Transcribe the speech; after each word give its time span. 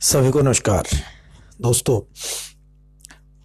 सभी 0.00 0.30
को 0.30 0.40
नमस्कार। 0.40 0.88
दोस्तों, 1.60 2.00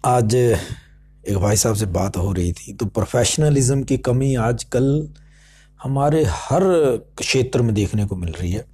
आज 0.04 0.34
एक 0.34 1.36
भाई 1.36 1.56
साहब 1.56 1.76
से 1.76 1.86
बात 1.86 2.16
हो 2.16 2.32
रही 2.32 2.52
थी। 2.52 2.72
तो 2.72 2.86
प्रोफेशनलिज्म 2.88 3.82
की 3.82 3.96
कमी 3.98 4.34
आजकल 4.34 4.86
हमारे 5.80 6.22
हर 6.24 6.62
क्षेत्र 7.18 7.62
में 7.62 7.74
देखने 7.74 8.06
को 8.06 8.16
मिल 8.16 8.32
रही 8.32 8.52
है। 8.52 8.64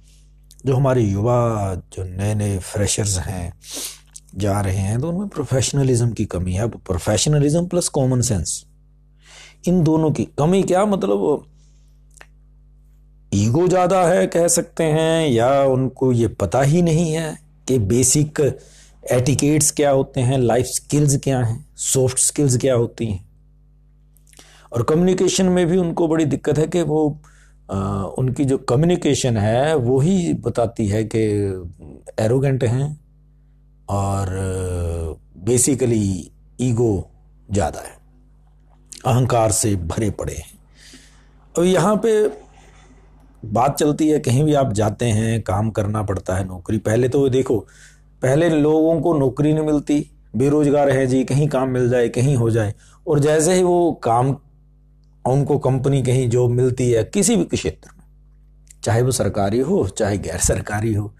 जो 0.65 0.75
हमारे 0.75 1.03
युवा, 1.03 1.75
जो 1.93 2.03
नए 2.03 2.35
नए 2.35 2.57
फ्रेशर्स 2.59 3.17
हैं, 3.19 3.53
जा 4.35 4.61
रहे 4.61 4.77
हैं 4.77 5.01
तो 5.01 5.09
उनमें 5.09 5.27
प्रोफेशनलिज्म 5.29 6.11
की 6.11 6.25
कमी 6.27 6.53
है। 6.53 6.69
प्रोफेशनलिज्म 6.69 7.67
प्लस 7.67 7.89
कॉमन 7.89 8.21
सेंस 8.21 8.63
इन 9.67 9.83
दोनों 9.83 10.11
की 10.11 10.25
कमी 10.39 10.63
क्या 10.63 10.85
मतलब? 10.85 11.45
ईगो 13.31 13.67
ज़्यादा 13.67 14.07
है 14.07 14.25
कह 14.29 14.47
सकते 14.49 14.83
हैं, 14.83 15.29
या 15.29 15.63
उनको 15.65 16.11
ये 16.13 16.27
पता 16.27 16.61
ही 16.61 16.81
नहीं 16.81 17.13
है? 17.13 17.50
कि 17.71 17.79
बेसिक 17.79 18.39
एटिकेट्स 19.11 19.71
क्या 19.71 19.91
होते 19.91 20.21
हैं 20.21 20.37
लाइफ 20.37 20.65
स्किल्स 20.65 21.15
क्या 21.17 21.39
हैं 21.39 21.65
सॉफ्ट 21.75 22.17
स्किल्स 22.19 22.57
क्या 22.57 22.75
होती 22.75 23.05
हैं? 23.05 23.25
और 24.73 24.83
कम्युनिकेशन 24.83 25.45
में 25.45 25.65
भी 25.67 25.77
उनको 25.77 26.07
बड़ी 26.07 26.25
दिक्कत 26.25 26.57
है 26.57 26.67
कि 26.67 26.81
वो 26.81 27.19
आ, 27.71 28.03
उनकी 28.19 28.45
जो 28.45 28.57
कम्युनिकेशन 28.57 29.37
है 29.37 29.75
वो 29.75 29.99
ही 29.99 30.33
बताती 30.33 30.87
है 30.87 31.03
कि 31.03 31.19
एरोगेंट 32.19 32.63
हैं 32.63 32.87
और 33.89 34.29
बेसिकली 35.37 36.31
ईगो 36.61 36.91
ज़्यादा 37.51 37.79
है 37.79 37.95
अहंकार 39.05 39.51
से 39.51 39.75
भरे 39.75 40.09
पड़े 40.09 40.33
हैं। 40.33 40.59
और 41.57 41.65
यहाँ 41.65 41.95
पे 41.95 42.11
बात 43.45 43.77
चलती 43.77 44.09
है, 44.09 44.19
कहीं 44.19 44.43
भी 44.43 44.53
आप 44.53 44.73
जाते 44.73 45.05
हैं, 45.05 45.41
काम 45.41 45.69
करना 45.69 46.03
पड़ता 46.03 46.35
है 46.35 46.47
नौकरी, 46.47 46.77
पहले 46.77 47.09
तो 47.09 47.27
देखो, 47.29 47.57
पहले 48.21 48.49
लोगों 48.49 48.99
को 49.01 49.13
नौकरी 49.13 49.53
नहीं 49.53 49.65
मिलती, 49.65 50.05
बेरोजगार 50.35 50.89
है 50.89 51.05
जी, 51.07 51.23
कहीं 51.23 51.47
काम 51.47 51.69
मिल 51.69 51.89
जाए, 51.89 52.09
कहीं 52.09 52.35
हो 52.35 52.49
जाए, 52.49 52.73
और 53.07 53.19
जैसे 53.19 53.53
ही 53.53 53.63
वो 53.63 53.91
काम, 54.03 54.35
उनको 55.25 55.57
कंपनी 55.57 56.01
कहीं 56.03 56.29
जॉब 56.29 56.51
मिलती 56.51 56.91
है, 56.91 57.03
किसी 57.03 57.35
भी 57.35 57.43
क्षेत्र 57.45 57.89
में, 57.97 58.03
चाहे 58.83 59.01
वो 59.01 59.11
सरकारी 59.11 59.59
हो, 59.59 59.87
चाहे 59.87 60.17
गैर 60.17 60.39
सरकारी 60.39 60.93
हो, 60.93 61.13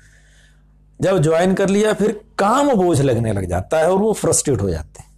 जब 0.99 1.17
ज्वाइन 1.17 1.53
कर 1.53 1.69
लिया, 1.69 1.93
फिर 1.93 2.19
काम 2.37 2.73
बोझ 2.75 3.01
लगने 3.01 3.33
लग 3.33 3.45
जाता 3.45 3.79
है 3.79 3.91
और 3.91 3.97
वो 3.97 4.13
फ्रस्ट्रेट 4.13 4.61
हो 4.61 4.69
जाते 4.69 5.01
हैं। 5.01 5.09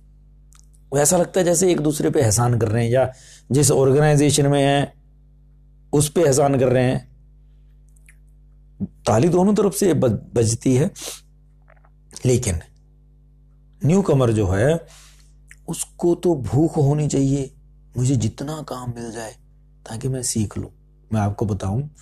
ऐसा 1.01 1.17
लगता 1.17 1.39
है 1.39 1.45
जैसे 1.45 1.71
एक 1.71 1.79
दूसरे 1.79 2.09
पे 2.09 2.19
एहसान 2.19 2.59
कर 2.59 2.67
रहे 2.67 2.83
हैं, 2.83 2.91
या 2.91 3.11
जिस 3.51 3.71
ऑर्गेनाइजेशन 3.71 4.47
में 4.47 4.61
है 4.61 5.02
उस 5.93 6.09
पर 6.09 6.21
एहसान 6.21 6.59
कर 6.59 6.67
रहे 6.67 6.83
हैं। 6.83 7.13
ताली 8.85 9.29
दोनों 9.29 9.55
तरफ़ 9.55 9.73
से 9.73 9.93
बजती 9.93 10.75
है। 10.75 10.91
लेकिन 12.25 12.59
न्यू 13.85 14.01
कमर 14.01 14.31
जो 14.31 14.47
है, 14.47 14.87
उसको 15.67 16.15
तो 16.15 16.35
भूख 16.35 16.77
होनी 16.77 17.07
चाहिए। 17.07 17.55
मुझे 17.97 18.15
जितना 18.15 18.61
काम 18.61 18.89
मिल 18.89 19.11
जाए 19.11 19.31
ताकि 19.89 20.07
मैं 20.07 20.23
सीख 20.23 20.57
लूँ। 20.57 20.71
मैं 21.13 21.21
आपको 21.21 21.45
बताऊँ, 21.45 21.95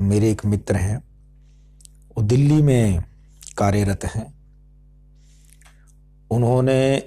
मेरे 0.00 0.30
एक 0.30 0.44
मित्र 0.44 0.76
हैं। 0.76 0.96
वो 2.16 2.22
दिल्ली 2.22 2.62
में 2.62 3.04
कार्यरत 3.58 4.04
हैं। 4.04 4.34
उन्होंने 6.30 6.98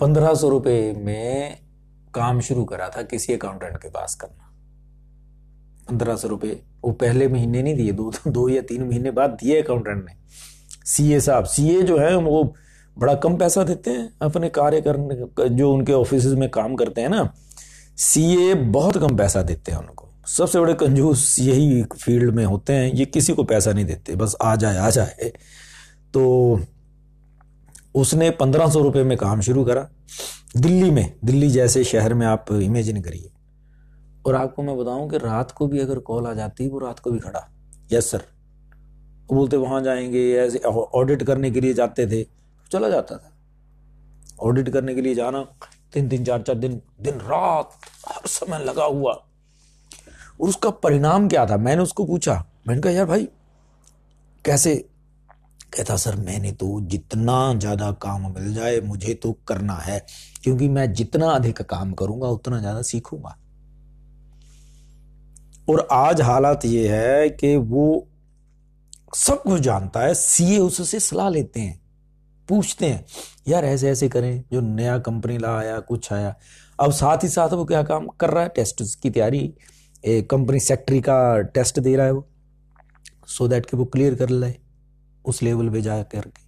पंद्रह 0.00 0.34
सौ 0.34 0.48
रुपये 0.48 0.92
में 0.92 1.58
काम 2.14 2.40
शुरू 2.40 2.64
करा 2.64 2.88
था 2.88 3.02
किसी 3.02 3.32
अकाउंटेंट 3.32 3.76
के 3.76 3.88
पास 3.88 4.14
करना। 4.14 4.43
पंद्रह 5.90 6.16
सौ 6.16 6.28
रुपये 6.28 6.60
वो 6.84 6.92
पहले 6.92 7.28
महीने 7.28 7.62
नहीं 7.62 7.74
दिए, 7.74 7.92
दो 7.92 8.12
दो 8.28 8.48
या 8.48 8.62
तीन 8.62 8.82
महीने 8.82 9.10
बाद 9.10 9.30
दिए 9.30 9.62
अकाउंटेंट 9.62 10.04
ने। 10.04 10.14
सीए 10.86 11.20
साहब 11.20 11.44
सीए 11.44 11.82
जो 11.82 11.98
है, 11.98 12.16
वो 12.16 12.54
बड़ा 12.98 13.14
कम 13.14 13.36
पैसा 13.36 13.64
देते 13.64 13.90
हैं 13.90 14.10
अपने 14.22 14.48
कार्य 14.48 14.80
करने 14.80 15.48
जो 15.48 15.72
उनके 15.72 15.92
ऑफ़िस 15.92 16.26
में 16.26 16.48
काम 16.50 16.74
करते 16.74 17.00
हैं 17.00 17.08
ना। 17.08 17.32
सीए 17.96 18.54
बहुत 18.54 18.98
कम 18.98 19.16
पैसा 19.16 19.42
देते 19.42 19.72
हैं 19.72 19.78
उनको। 19.78 20.08
सबसे 20.26 20.60
बड़े 20.60 20.74
कंजूस 20.74 21.36
यही 21.40 21.82
फ़ील्ड 21.82 22.34
में 22.34 22.44
होते 22.44 22.72
हैं, 22.72 22.92
ये 22.92 23.04
किसी 23.04 23.32
को 23.32 23.44
पैसा 23.44 23.72
नहीं 23.72 23.84
देते, 23.84 24.16
बस 24.16 24.36
आ 24.42 24.56
जाए 24.56 24.76
आ 24.76 24.90
जाए। 24.90 25.32
तो 26.14 26.60
उसने 27.94 28.30
पंद्रह 28.30 28.70
सौ 28.70 28.82
रुपये 28.82 29.04
में 29.04 29.16
काम 29.18 29.40
शुरू 29.40 29.64
करा। 29.64 29.88
दिल्ली 30.56 30.90
में, 30.90 31.12
दिल्ली 31.24 31.50
जैसे 31.50 31.84
शहर 31.84 32.14
में 32.14 32.26
आप 32.26 32.52
इमेजिन 32.52 33.02
करिए। 33.02 33.30
और 34.26 34.34
आपको 34.34 34.62
मैं 34.62 34.78
बताऊँ 34.78 35.10
कि 35.10 35.18
रात 35.18 35.50
को 35.50 35.66
भी 35.66 35.78
अगर 35.78 35.98
कॉल 35.98 36.26
आ 36.26 36.32
जाती 36.34 36.68
वो 36.68 36.78
रात 36.78 36.98
को 36.98 37.10
भी 37.10 37.18
खड़ा। 37.18 37.48
यस 37.92 38.10
सर 38.10 38.22
वो 39.30 39.36
बोलते, 39.36 39.56
वहाँ 39.56 39.82
जाएँगे, 39.82 40.36
ऐसे 40.36 40.58
ऑडिट 40.58 41.22
करने 41.22 41.50
के 41.50 41.60
लिए 41.60 41.74
जाते 41.74 42.06
थे। 42.06 42.26
चला 42.70 42.88
जाता 42.88 43.16
था। 43.16 43.30
ऑडिट 44.42 44.68
करने 44.68 44.94
के 44.94 45.00
लिए 45.00 45.14
जाना, 45.14 45.42
तीन 45.92 46.08
तीन, 46.08 46.24
चार 46.24 46.42
चार 46.42 46.56
दिन 46.56 46.80
दिन 47.00 47.14
रात 47.14 47.70
हर 48.08 48.26
समय 48.26 48.64
लगा 48.64 48.84
हुआ। 48.84 49.12
और 49.12 50.48
उसका 50.48 50.70
परिणाम 50.70 51.28
क्या 51.28 51.46
था? 51.46 51.56
मैंने 51.56 51.82
उसको 51.82 52.04
पूछा। 52.04 52.44
मैंने 52.68 52.80
कहा, 52.80 52.92
यार 52.92 53.06
भाई, 53.06 53.28
कैसे? 54.44 54.76
कहता, 55.76 55.96
सर, 55.96 56.16
मैंने 56.16 56.52
तो 56.52 56.80
जितना 56.80 57.54
ज़्यादा 57.54 57.90
काम 57.92 58.34
मिल 58.34 58.54
जाए, 58.54 58.80
मुझे 58.80 59.14
तो 59.14 59.32
करना 59.48 59.74
है। 59.74 60.06
क्योंकि 60.42 60.68
मैं 60.68 60.92
जितना 60.92 61.30
अधिक 61.30 61.62
काम 61.62 61.92
करूँगा, 61.92 62.28
उतना 62.28 62.58
ज़्यादा 62.58 62.82
सीखूँगा। 62.82 63.36
और 65.68 65.86
आज 65.92 66.20
हालात 66.20 66.64
ये 66.64 66.88
है 66.88 67.28
कि 67.30 67.56
वो 67.56 68.08
सब 69.16 69.42
कुछ 69.42 69.60
जानता 69.60 70.00
है, 70.00 70.14
सीए 70.14 70.58
उससे 70.58 71.00
सलाह 71.00 71.28
लेते 71.28 71.60
हैं, 71.60 71.80
पूछते 72.48 72.86
हैं, 72.86 73.04
यार 73.48 73.64
ऐसे 73.64 73.90
ऐसे 73.90 74.08
करें, 74.08 74.44
जो 74.52 74.60
नया 74.60 74.98
कंपनी 74.98 75.38
ला 75.38 75.56
आया, 75.58 75.78
कुछ 75.80 76.12
आया। 76.12 76.34
अब 76.78 76.92
साथ 76.92 77.22
ही 77.22 77.28
साथ 77.28 77.48
वो 77.48 77.64
क्या 77.64 77.82
काम 77.82 78.06
कर 78.20 78.30
रहा 78.30 78.42
है 78.42 78.48
टेस्ट 78.48 78.82
की 79.02 79.10
तैयारी 79.10 79.54
कंपनी 80.04 80.60
सेक्रेटरी 80.60 81.00
का 81.00 81.40
टेस्ट 81.54 81.80
दे 81.80 81.94
रहा 81.96 82.06
है 82.06 82.12
वो 82.12 82.26
सो 83.28 83.44
so 83.44 83.50
दैट 83.50 83.66
कि 83.66 83.76
वो 83.76 83.84
क्लियर 83.84 84.14
कर 84.14 84.28
ले, 84.28 84.54
उस 85.24 85.42
लेवल 85.42 85.68
पे 85.70 85.80
जा 85.82 86.02
करके। 86.02 86.42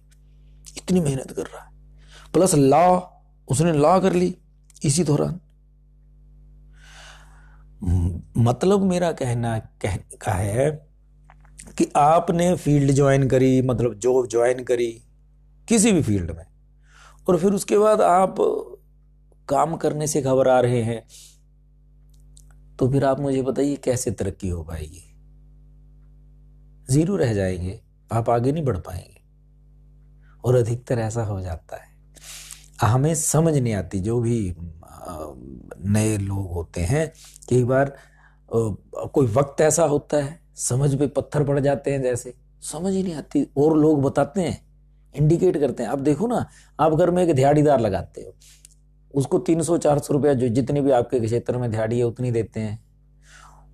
इतनी 0.77 0.99
मेहनत 0.99 1.31
कर 1.31 1.43
रहा 1.43 1.63
है। 1.63 1.71
प्लस 2.33 2.53
लॉ 2.55 2.99
उसने 3.47 3.73
लॉ 3.73 3.99
कर 3.99 4.13
ली, 4.13 4.35
इसी 4.85 5.03
दौरान। 5.03 5.39
मतलब 7.81 8.83
मेरा 8.83 9.11
कहना, 9.11 9.57
कह, 9.59 9.95
का 10.21 10.31
है 10.31 10.69
कि 11.77 11.87
आपने 11.97 12.55
फ़ील्ड 12.55 12.91
ज्वाइन 12.91 13.27
करी 13.29 13.61
मतलब 13.61 13.93
जॉब 13.95 14.27
ज्वाइन 14.27 14.63
करी 14.63 14.91
किसी 15.67 15.91
भी 15.91 16.01
फ़ील्ड 16.01 16.31
में, 16.31 16.45
और 17.27 17.37
फिर 17.39 17.53
उसके 17.53 17.77
बाद 17.77 18.01
आप 18.01 18.35
काम 19.49 19.75
करने 19.77 20.07
से 20.07 20.21
घबरा 20.21 20.59
रहे 20.59 20.81
हैं 20.83 21.01
तो 22.79 22.89
फिर 22.91 23.05
आप 23.05 23.19
मुझे 23.19 23.41
बताइए 23.41 23.75
कैसे 23.75 24.11
तरक्की 24.11 24.49
हो 24.49 24.63
पाएगी? 24.63 25.03
ज़ीरो 26.89 27.15
रह 27.15 27.33
जाएँगे, 27.33 27.79
आप 28.11 28.29
आगे 28.29 28.51
नहीं 28.51 28.63
बढ़ 28.63 28.77
पाएँगे, 28.77 29.21
और 30.43 30.55
अधिकतर 30.55 30.99
ऐसा 30.99 31.23
हो 31.23 31.39
जाता 31.41 31.77
है। 31.77 31.95
हमें 32.83 33.13
समझ 33.15 33.55
नहीं 33.57 33.73
आती, 33.73 33.99
जो 33.99 34.19
भी 34.21 34.55
नए 35.07 36.17
लोग 36.17 36.51
होते 36.51 36.81
हैं। 36.83 37.11
कई 37.49 37.63
बार 37.63 37.95
कोई 38.51 39.27
वक्त 39.27 39.61
ऐसा 39.61 39.83
होता 39.85 40.17
है, 40.17 40.39
समझ 40.57 40.93
पे 40.95 41.07
पत्थर 41.09 41.43
पड़ 41.43 41.59
जाते 41.59 41.91
हैं 41.91 42.01
जैसे। 42.01 42.33
समझ 42.63 42.93
ही 42.93 43.03
नहीं 43.03 43.13
आती, 43.15 43.47
और 43.57 43.77
लोग 43.77 44.01
बताते 44.03 44.41
हैं, 44.41 44.61
इंडिकेट 45.15 45.57
करते 45.57 45.83
हैं। 45.83 45.89
आप 45.89 45.99
देखो 45.99 46.27
ना, 46.27 46.45
आप 46.79 46.93
घर 46.93 47.11
में 47.11 47.23
एक 47.23 47.33
दिहाड़ीदार 47.35 47.79
लगाते 47.79 48.21
हो। 48.21 48.33
उसको 49.13 49.39
तीन 49.39 49.61
सौ, 49.63 49.77
चार 49.77 49.99
सौ 49.99 50.13
रुपया 50.13 50.33
जो 50.33 50.47
जितनी 50.49 50.81
भी 50.81 50.91
आपके 50.91 51.19
क्षेत्र 51.19 51.57
में 51.57 51.69
दिहाड़ी 51.71 51.97
है, 51.97 52.03
उतनी 52.03 52.31
देते 52.31 52.59
हैं। 52.59 52.79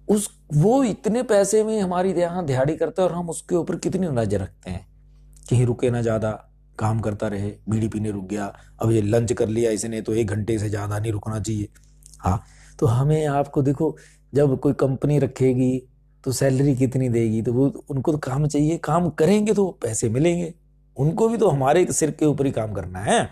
उस, 0.08 0.30
वो 0.54 0.84
इतने 0.84 1.24
पैसे 1.24 1.64
में 1.64 1.80
हमारी 1.82 2.12
यहाँ 2.14 2.46
दिहाड़ी 2.46 2.76
करते 2.76 3.02
हैं 3.02 3.10
और 3.10 3.16
हम 3.16 3.30
उसके 3.30 3.56
ऊपर 3.56 3.76
कितनी 3.78 4.08
नज़र 4.10 4.40
रखते 4.40 4.72
हैं। 4.72 4.86
कहीं 5.50 5.66
रुके 5.66 5.90
ना 5.92 6.02
ज़्यादा 6.02 6.32
काम 6.80 7.00
करता 7.00 7.28
रहे, 7.28 7.50
बीड़ी 7.70 7.88
पीने 7.88 8.12
रुक 8.12 8.26
गया, 8.26 8.46
अब 8.82 8.92
ये 8.92 9.02
लंच 9.02 9.34
कर 9.34 9.48
लिया 9.48 9.72
इसने 9.72 10.02
तो 10.02 10.14
एक 10.14 10.28
घंटे 10.28 10.58
से 10.60 10.70
ज़्यादा 10.70 11.00
नहीं 11.00 11.12
रुकना 11.12 11.40
चाहिए। 11.40 11.70
हाँ 12.22 12.44
तो 12.80 12.86
हमें 12.88 13.26
आपको 13.28 13.62
देखो, 13.62 13.96
जब 14.34 14.60
कोई 14.60 14.74
कंपनी 14.74 15.20
रखेगी 15.20 15.78
तो 16.24 16.32
सैलरी 16.32 16.76
कितनी 16.76 17.10
देगी 17.10 17.42
तो 17.42 17.54
वो, 17.54 17.68
उनको 17.90 18.12
तो 18.12 18.18
काम 18.20 18.48
चाहिए, 18.48 18.78
काम 18.78 19.10
करेंगे 19.12 19.54
तो 19.54 19.70
पैसे 19.82 20.10
मिलेंगे। 20.10 20.54
उनको 20.98 21.28
भी 21.30 21.38
तो 21.38 21.50
हमारे 21.50 21.86
सिर 21.92 22.12
के 22.12 22.26
ऊपर 22.26 22.46
ही 22.46 22.52
काम 22.52 22.74
करना 22.74 23.00
है। 23.00 23.30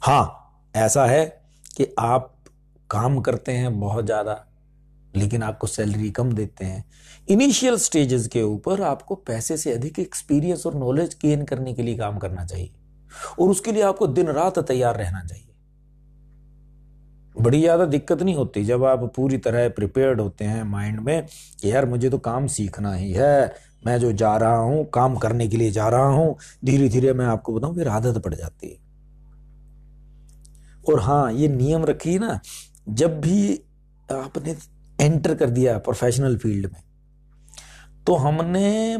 हाँ 0.00 0.70
ऐसा 0.74 1.06
है 1.06 1.24
कि 1.76 1.86
आप 1.98 2.32
काम 2.90 3.20
करते 3.20 3.52
हैं 3.52 3.78
बहुत 3.80 4.04
ज़्यादा 4.06 4.44
लेकिन 5.16 5.42
आपको 5.42 5.66
सैलरी 5.66 6.10
कम 6.10 6.32
देते 6.32 6.64
हैं। 6.64 6.84
इनिशियल 7.28 7.76
स्टेजेस 7.78 8.26
के 8.28 8.42
ऊपर 8.42 8.82
आपको 8.82 9.14
पैसे 9.26 9.56
से 9.56 9.72
अधिक 9.72 9.98
एक्सपीरियंस 9.98 10.66
और 10.66 10.74
नॉलेज 10.74 11.16
गेन 11.22 11.44
करने 11.44 11.74
के 11.74 11.82
लिए 11.82 11.96
काम 11.96 12.18
करना 12.18 12.44
चाहिए। 12.44 12.70
और 13.40 13.50
उसके 13.50 13.72
लिए 13.72 13.82
आपको 13.82 14.06
दिन 14.06 14.28
रात 14.28 14.58
तैयार 14.58 14.96
रहना 14.96 15.24
चाहिए। 15.24 15.44
बड़ी 17.34 17.60
ज़्यादा 17.60 17.84
दिक्कत 17.86 18.22
नहीं 18.22 18.34
होती 18.34 18.64
जब 18.64 18.84
आप 18.84 19.02
पूरी 19.16 19.38
तरह 19.38 19.68
प्रिपेयर्ड 19.68 20.20
होते 20.20 20.44
हैं 20.44 20.62
माइंड 20.64 21.00
में 21.00 21.26
कि 21.60 21.72
यार 21.72 21.86
मुझे 21.86 22.10
तो 22.10 22.18
काम 22.18 22.46
सीखना 22.46 22.92
ही 22.94 23.10
है, 23.12 23.54
मैं 23.86 23.98
जो 24.00 24.12
जा 24.12 24.36
रहा 24.36 24.56
हूँ, 24.56 24.84
काम 24.84 25.16
करने 25.16 25.48
के 25.48 25.56
लिए 25.56 25.70
जा 25.70 25.88
रहा 25.88 26.06
हूँ 26.06 26.36
धीरे 26.64 26.88
धीरे 26.88 27.12
मैं 27.12 27.26
आपको 27.26 27.54
बताऊँ, 27.54 27.74
फिर 27.74 27.88
आदत 27.88 28.22
पड़ 28.24 28.34
जाती 28.34 28.68
है। 28.68 28.84
और 30.84 31.00
हाँ 31.00 31.32
ये 31.32 31.48
नियम 31.48 31.84
रखिए 31.84 32.18
ना, 32.18 32.40
जब 32.88 33.20
भी 33.20 33.54
आपने 34.08 34.54
एंटर 34.98 35.34
कर 35.34 35.50
दिया 35.50 35.78
प्रोफेशनल 35.78 36.36
फ़ील्ड 36.36 36.66
में। 36.66 36.82
तो 38.06 38.14
हमने 38.14 38.96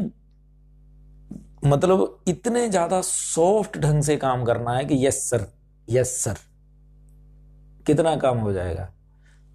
मतलब 1.65 2.23
इतने 2.27 2.67
ज़्यादा 2.69 3.01
सॉफ्ट 3.01 3.77
ढंग 3.77 4.03
से 4.03 4.17
काम 4.17 4.43
करना 4.45 4.73
है 4.73 4.85
कि 4.85 5.05
यस 5.05 5.29
सर 5.29 5.45
यस 5.87 6.09
सर 6.23 6.37
कितना 7.87 8.15
काम 8.15 8.37
हो 8.37 8.51
जाएगा? 8.53 8.91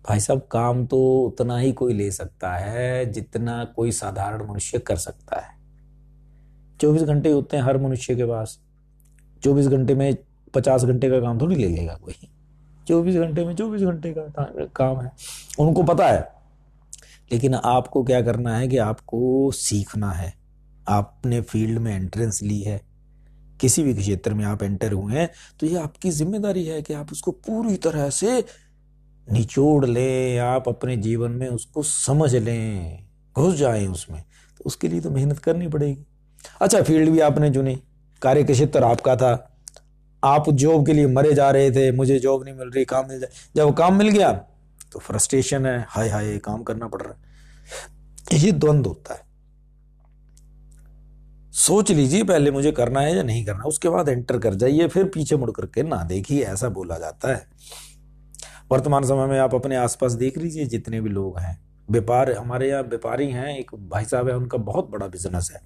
भाई 0.05 0.21
साहब, 0.21 0.41
काम 0.51 0.85
तो 0.87 0.99
उतना 1.21 1.59
ही 1.59 1.73
कोई 1.73 1.95
ले 1.95 2.11
सकता 2.11 2.55
है 2.55 3.05
जितना 3.13 3.65
कोई 3.77 3.93
साधारण 3.93 4.49
मनुष्य 4.49 4.79
कर 4.79 4.97
सकता 4.97 5.41
है। 5.41 5.55
चौबीस 6.81 7.03
घंटे 7.03 7.31
होते 7.31 7.57
हैं 7.57 7.65
हर 7.65 7.79
मनुष्य 7.79 8.15
के 8.17 8.25
पास। 8.25 8.59
चौबीस 9.43 9.67
घंटे 9.67 9.95
में 9.95 10.17
पचास 10.55 10.85
घंटे 10.85 11.11
का 11.11 11.21
काम 11.21 11.41
थोड़ी 11.41 11.57
ले 11.57 11.69
लेगा 11.69 11.95
कोई। 11.95 12.15
चौबीस 12.89 13.17
घंटे 13.17 13.45
में, 13.45 13.55
चौबीस 13.57 13.83
घंटे 13.83 14.15
का 14.19 14.65
काम 14.77 15.01
है। 15.01 15.11
उनको 15.59 15.83
पता 15.83 16.07
है। 16.09 16.21
लेकिन 17.33 17.55
आपको 17.55 18.03
क्या 18.05 18.21
करना 18.23 18.57
है 18.57 18.69
कि 18.69 18.79
आपको 18.79 19.51
सीखना 19.53 20.11
है। 20.13 20.33
आपने 20.87 21.41
फ़ील्ड 21.41 21.79
में 21.79 21.95
एंट्रेंस 21.95 22.41
ली 22.43 22.61
है। 22.61 22.81
किसी 23.61 23.83
भी 23.83 23.95
क्षेत्र 23.95 24.35
में 24.35 24.45
आप 24.45 24.63
एंटर 24.63 24.93
हुए 24.93 25.15
हैं 25.15 25.29
तो 25.61 25.67
ये 25.67 25.77
आपकी 25.79 26.11
ज़िम्मेदारी 26.11 26.65
है 26.65 26.81
कि 26.83 26.95
आप 26.95 27.13
उसको 27.13 27.31
पूरी 27.31 27.77
तरह 27.77 28.09
से 28.11 28.45
निचोड़ 29.27 29.87
लें। 29.87 30.39
आप 30.39 30.69
अपने 30.69 30.97
जीवन 30.97 31.31
में 31.31 31.49
उसको 31.49 31.83
समझ 31.83 32.35
लें। 32.35 33.05
घुस 33.37 33.55
जाए 33.55 33.87
उसमें। 33.87 34.23
तो 34.59 34.65
उसके 34.67 34.89
लिए 34.89 35.01
तो 35.01 35.11
मेहनत 35.11 35.39
करनी 35.39 35.69
पड़ेगी। 35.69 36.05
अच्छा 36.61 36.83
फ़ील्ड 36.83 37.11
भी 37.11 37.21
आपने 37.21 37.51
चुनी। 37.51 37.75
कार्य 38.23 38.45
क्षेत्र 38.45 38.85
आपका 38.85 39.17
था। 39.17 39.33
आप 40.23 40.51
जॉब 40.51 40.87
के 40.87 40.93
लिए 40.93 41.07
मरे 41.07 41.33
जा 41.35 41.51
रहे 41.51 41.71
थे, 41.71 41.91
मुझे 41.93 42.19
जॉब 42.19 42.45
नहीं 42.45 42.55
मिल 42.55 42.69
रही, 42.69 42.85
काम 42.85 43.09
मिल 43.09 43.21
जाए 43.21 43.31
जब 43.57 43.75
काम 43.77 43.95
मिल 43.95 44.09
गया 44.09 44.33
तो 44.93 44.99
फ्रस्ट्रेशन 44.99 45.67
है, 45.67 45.85
हाय 45.89 46.09
हाय 46.09 46.39
काम 46.39 46.63
करना 46.63 46.89
पड़ 46.89 47.01
रहा 47.03 47.13
है। 47.13 48.39
ये 48.39 48.53
द्वंद 48.53 48.87
होता 48.87 49.15
है। 49.15 49.21
सोच 51.55 51.91
लीजिए, 51.91 52.23
पहले 52.25 52.51
मुझे 52.51 52.73
करना 52.73 53.01
है 53.01 53.17
या 53.17 53.23
नहीं 53.23 53.45
करना, 53.45 53.65
उसके 53.65 53.89
बाद 53.89 54.09
एंटर 54.09 54.39
कर 54.39 54.55
जाइए, 54.55 54.89
फिर 54.89 55.05
पीछे 55.05 55.37
मुड़ 55.37 55.51
करके 55.51 55.83
ना 55.83 56.03
देखिए, 56.05 56.45
ऐसा 56.45 56.69
बोला 56.69 56.99
जाता 56.99 57.33
है। 57.33 57.47
वर्तमान 58.73 59.05
समय 59.05 59.27
में 59.27 59.39
आप 59.39 59.55
अपने 59.55 59.77
आसपास 59.77 60.13
देख 60.13 60.39
लीजिए, 60.39 60.67
जितने 60.67 61.01
भी 61.01 61.11
लोग 61.11 61.39
हैं। 61.39 61.59
व्यापार, 61.91 62.33
हमारे 62.33 62.69
यहाँ 62.69 62.83
व्यापारी 62.83 63.31
हैं, 63.31 63.59
एक 63.59 63.75
भाई 63.75 64.05
साहब 64.05 64.29
है, 64.29 64.37
उनका 64.37 64.59
बहुत 64.59 64.91
बड़ा 64.91 65.07
बिज़नेस 65.07 65.51
है 65.55 65.61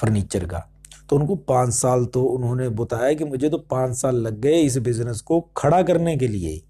फर्नीचर 0.00 0.44
का। 0.44 0.70
तो 1.10 1.16
उनको 1.16 1.36
पाँच 1.36 1.70
साल 1.70 2.04
तो 2.04 2.22
उन्होंने 2.22 2.68
बताया 2.68 3.12
कि 3.14 3.24
मुझे 3.24 3.48
तो 3.50 3.58
पाँच 3.58 3.96
साल 3.96 4.16
लग 4.16 4.40
गए 4.40 4.60
इस 4.60 4.78
बिज़नेस 4.78 5.20
को 5.20 5.40
खड़ा 5.56 5.82
करने 5.82 6.16
के 6.16 6.28
लिए। 6.28 6.62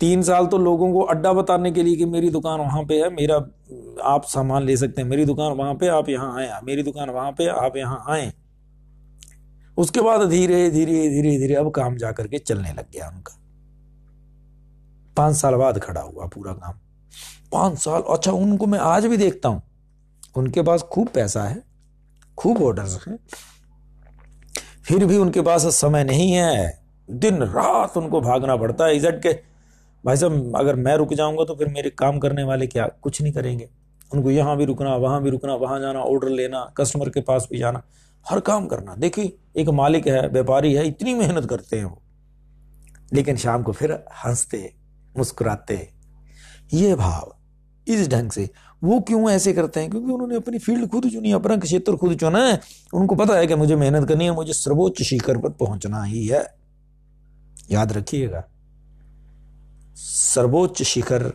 तीन 0.00 0.22
साल 0.22 0.46
तो 0.46 0.58
लोगों 0.58 0.92
को 0.92 1.00
अड्डा 1.00 1.32
बताने 1.32 1.70
के 1.72 1.82
लिए 1.82 1.96
कि 1.96 2.04
मेरी 2.04 2.30
दुकान 2.30 2.60
वहाँ 2.60 2.82
पे 2.84 3.02
है, 3.02 3.10
मेरा, 3.10 3.36
आप 4.04 4.24
सामान 4.24 4.62
ले 4.62 4.76
सकते 4.76 5.02
हैं, 5.02 5.08
मेरी 5.08 5.24
दुकान 5.24 5.52
वहाँ 5.52 5.74
पे, 5.74 5.88
आप 5.88 6.08
यहाँ 6.08 6.38
आए, 6.38 6.60
मेरी 6.64 6.82
दुकान 6.82 7.10
वहाँ 7.10 7.32
पे, 7.32 7.46
आप 7.46 7.76
यहाँ 7.76 8.04
आए। 8.08 8.32
उसके 9.76 10.00
बाद 10.00 10.28
धीरे 10.28 10.70
धीरे 10.70 11.08
धीरे 11.08 11.38
धीरे 11.38 11.54
अब 11.54 11.70
काम 11.70 11.96
जाकर 11.96 12.28
के 12.28 12.38
चलने 12.38 12.72
लग 12.72 12.90
गया 12.92 13.08
उनका। 13.08 13.38
पाँच 15.16 15.36
साल 15.36 15.54
बाद 15.54 15.78
खड़ा 15.78 16.00
हुआ 16.00 16.26
पूरा 16.26 16.52
काम। 16.52 16.72
पाँच 17.52 17.78
साल 17.78 18.02
अच्छा 18.02 18.32
उनको 18.32 18.66
मैं 18.66 18.78
आज 18.78 19.06
भी 19.06 19.16
देखता 19.16 19.48
हूँ। 19.48 19.62
उनके 20.36 20.62
पास 20.62 20.82
खूब 20.82 21.08
पैसा 21.08 21.42
है। 21.42 21.71
खूब 22.42 22.62
ऑर्डर 22.62 22.82
हैं। 22.82 23.18
फिर 24.84 25.06
भी 25.06 25.16
उनके 25.16 25.40
पास 25.40 25.66
समय 25.66 26.04
नहीं 26.04 26.32
है। 26.32 26.82
दिन, 27.10 27.42
रात 27.42 27.96
उनको 27.96 28.20
भागना 28.20 28.56
पड़ता 28.56 28.84
है। 28.84 28.96
इजट 28.96 29.22
के, 29.22 29.32
भाई 30.04 30.16
साहब, 30.16 30.52
अगर 30.56 30.76
मैं 30.76 30.96
रुक 30.96 31.14
जाऊँगा 31.14 31.44
तो 31.44 31.54
फिर 31.54 31.68
मेरे 31.68 31.90
काम 31.90 32.18
करने 32.18 32.42
वाले 32.42 32.66
क्या 32.66 32.88
कुछ 33.02 33.22
नहीं 33.22 33.32
करेंगे। 33.32 33.68
उनको 34.14 34.30
यहाँ 34.30 34.56
भी 34.56 34.64
रुकना, 34.64 34.96
वहाँ 34.96 35.22
भी 35.22 35.30
रुकना, 35.30 35.54
वहाँ 35.54 35.80
जाना 35.80 36.00
ऑर्डर 36.00 36.28
लेना 36.28 36.72
कस्टमर 36.76 37.08
के 37.08 37.20
पास 37.20 37.48
भी 37.52 37.58
जाना, 37.58 37.82
हर 38.30 38.40
काम 38.40 38.66
करना। 38.66 38.94
देखिए, 38.94 39.36
एक 39.56 39.68
मालिक 39.68 40.06
है, 40.08 40.28
व्यापारी 40.28 40.74
है, 40.74 40.88
इतनी 40.88 41.14
मेहनत 41.14 41.50
करते 41.50 41.76
हैं 41.76 41.84
वो। 41.84 42.02
लेकिन 43.12 43.36
शाम 43.36 43.62
को 43.62 43.72
फिर 43.72 44.04
हँसते, 44.24 44.74
मुस्कुराते। 45.18 45.90
ये 46.74 46.94
भाव 46.94 47.36
इस 47.88 48.08
ढंग 48.08 48.30
से 48.30 48.50
वो 48.84 49.00
क्यों 49.00 49.30
ऐसे 49.30 49.52
करते 49.52 49.80
हैं? 49.80 49.90
क्योंकि 49.90 50.12
उन्होंने 50.12 50.36
अपनी 50.36 50.58
फ़ील्ड 50.58 50.88
खुद 50.88 51.10
चुनी, 51.10 51.32
अपना 51.32 51.56
क्षेत्र 51.56 51.96
खुद 51.96 52.18
चुना 52.18 52.38
है। 52.38 52.60
उनको 52.94 53.14
पता 53.14 53.36
है 53.36 53.46
कि 53.46 53.54
मुझे 53.54 53.76
मेहनत 53.76 54.08
करनी 54.08 54.24
है, 54.24 54.30
मुझे 54.30 54.52
सर्वोच्च 54.52 55.02
शिखर 55.02 55.38
पर 55.38 55.48
पहुँचना 55.48 56.02
ही 56.02 56.26
है। 56.26 56.54
याद 57.70 57.92
रखिएगा, 57.92 58.44
सर्वोच्च 59.94 60.82
शिखर 60.82 61.32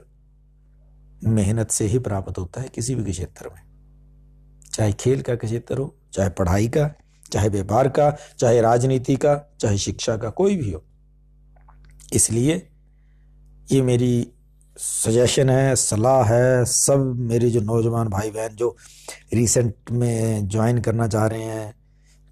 मेहनत 1.23 1.71
से 1.71 1.85
ही 1.85 1.99
प्राप्त 1.99 2.37
होता 2.37 2.61
है 2.61 2.69
किसी 2.75 2.95
भी 2.95 3.11
क्षेत्र 3.11 3.49
में। 3.49 3.61
चाहे 4.73 4.93
खेल 4.93 5.21
का 5.21 5.35
क्षेत्र 5.35 5.77
हो, 5.77 5.95
चाहे 6.13 6.29
पढ़ाई 6.29 6.67
का, 6.67 6.93
चाहे 7.31 7.49
व्यापार 7.49 7.89
का, 7.89 8.17
चाहे 8.39 8.61
राजनीति 8.61 9.15
का, 9.15 9.55
चाहे 9.59 9.77
शिक्षा 9.77 10.17
का, 10.17 10.29
कोई 10.29 10.55
भी 10.55 10.71
हो। 10.71 10.83
इसलिए 12.13 12.69
ये 13.71 13.81
मेरी 13.81 14.31
सजेशन 14.77 15.49
है, 15.49 15.75
सलाह 15.75 16.23
है, 16.23 16.65
सब 16.65 17.13
मेरे 17.19 17.49
जो 17.49 17.61
नौजवान 17.61 18.07
भाई 18.07 18.29
बहन 18.31 18.55
जो 18.55 18.75
रिसेंट 19.33 19.91
में 19.91 20.47
ज्वाइन 20.47 20.81
करना 20.81 21.07
चाह 21.07 21.25
रहे 21.27 21.43
हैं 21.43 21.73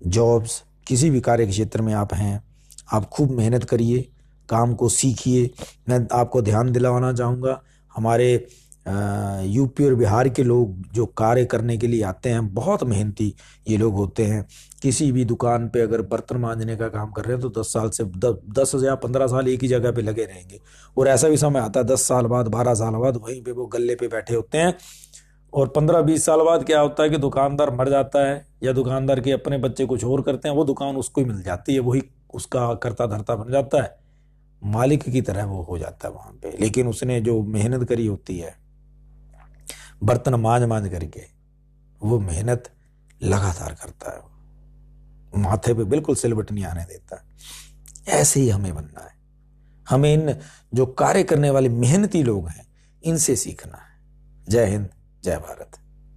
जॉब्स 0.01 0.63
किसी 0.88 1.09
भी 1.09 1.21
कार्य 1.21 1.45
क्षेत्र 1.47 1.81
में 1.81 1.94
आप 1.94 2.13
हैं, 2.13 2.44
आप 2.94 3.09
खूब 3.09 3.31
मेहनत 3.31 3.63
करिए, 3.63 4.01
काम 4.50 4.74
को 4.74 4.89
सीखिए। 4.89 5.50
मैं 5.89 6.00
आपको 6.12 6.42
ध्यान 6.42 6.71
दिलाना 6.71 7.13
चाहूँगा, 7.13 7.62
हमारे 7.95 8.48
यूपी 8.85 9.85
और 9.85 9.95
बिहार 9.95 10.29
के 10.29 10.43
लोग 10.43 10.75
जो 10.93 11.05
कार्य 11.05 11.45
करने 11.45 11.77
के 11.77 11.87
लिए 11.87 12.03
आते 12.03 12.29
हैं, 12.29 12.53
बहुत 12.53 12.83
मेहनती 12.83 13.33
ये 13.67 13.77
लोग 13.77 13.93
होते 13.93 14.25
हैं। 14.25 14.45
किसी 14.81 15.11
भी 15.11 15.25
दुकान 15.25 15.67
पे 15.69 15.81
अगर 15.81 16.01
बर्तन 16.01 16.37
मांजने 16.37 16.75
का 16.75 16.87
काम 16.87 17.11
कर 17.11 17.25
रहे 17.25 17.37
हैं 17.37 17.41
तो 17.41 17.61
दस 17.61 17.73
साल 17.73 17.89
से 17.89 18.03
दस 18.03 18.71
या 18.83 18.95
पंद्रह 18.95 19.27
साल 19.27 19.47
एक 19.47 19.61
ही 19.61 19.67
जगह 19.67 19.91
पे 19.91 20.01
लगे 20.01 20.23
रहेंगे। 20.23 20.59
और 20.97 21.07
ऐसा 21.07 21.29
भी 21.29 21.37
समय 21.37 21.59
आता 21.59 21.79
है, 21.79 21.85
दस 21.85 22.01
साल 22.01 22.25
बाद, 22.25 22.47
बारह 22.47 22.73
साल 22.73 22.93
बाद 22.93 23.17
वहीं 23.17 23.41
पे 23.43 23.51
वो 23.51 23.65
गले 23.65 23.95
पे 23.95 24.07
बैठे 24.07 24.35
होते 24.35 24.57
हैं। 24.57 24.73
और 25.53 25.67
पंद्रह 25.67 26.01
बीस 26.01 26.25
साल 26.25 26.39
बाद 26.39 26.63
क्या 26.63 26.79
होता 26.79 27.03
है 27.03 27.09
कि 27.09 27.17
दुकानदार 27.17 27.71
मर 27.75 27.89
जाता 27.89 28.25
है, 28.27 28.45
या 28.63 28.71
दुकानदार 28.74 29.19
के 29.19 29.31
अपने 29.31 29.57
बच्चे 29.57 29.86
कुछ 29.86 30.05
और 30.05 30.21
करते 30.21 30.50
हैं, 30.50 30.55
वो 30.55 30.63
दुकान 30.65 30.95
उसको 30.95 31.21
ही 31.21 31.27
मिल 31.27 31.41
जाती 31.43 31.74
है, 31.74 31.79
वही 31.79 32.01
उसका 32.33 32.74
करता 32.74 33.05
धरता 33.07 33.36
बन 33.36 33.51
जाता 33.51 33.81
है। 33.81 33.98
मालिक 34.63 35.03
की 35.03 35.21
तरह 35.21 35.45
वो 35.45 35.62
हो 35.63 35.77
जाता 35.77 36.07
है 36.07 36.13
वहाँ 36.13 36.39
पे। 36.43 36.55
लेकिन 36.60 36.88
उसने 36.88 37.19
जो 37.21 37.41
मेहनत 37.43 37.88
करी 37.89 38.05
होती 38.07 38.38
है 38.38 38.64
बर्तन 40.03 40.35
मांझ 40.35 40.63
मांझ 40.63 40.91
करके 40.91 41.23
वो 42.03 42.19
मेहनत 42.19 42.69
लगातार 43.23 43.73
करता 43.73 44.11
है। 44.11 44.35
माथे 45.41 45.73
पे 45.73 45.83
बिल्कुल 45.83 46.15
सिलबट 46.15 46.51
नहीं 46.51 46.65
आने 46.65 46.83
देता 46.83 47.25
ऐसे 48.07 48.39
ही 48.39 48.49
हमें 48.49 48.75
बनना 48.75 48.99
है। 48.99 49.15
हमें 49.89 50.13
इन 50.13 50.39
जो 50.73 50.85
कार्य 50.85 51.23
करने 51.23 51.49
वाले 51.49 51.69
मेहनती 51.69 52.23
लोग 52.23 52.47
हैं, 52.49 52.65
इनसे 53.03 53.35
सीखना 53.35 53.77
है। 53.77 53.99
जय 54.49 54.65
हिंद, 54.65 54.89
जय 55.23 55.37
भारत। 55.37 55.85